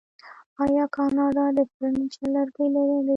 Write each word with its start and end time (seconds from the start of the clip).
آیا 0.63 0.85
کاناډا 0.95 1.45
د 1.57 1.59
فرنیچر 1.73 2.23
لرګي 2.35 2.67
نلري؟ 2.75 3.09